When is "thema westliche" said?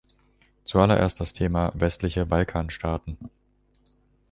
1.33-2.25